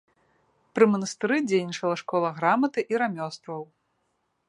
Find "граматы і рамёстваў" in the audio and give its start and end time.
2.41-3.61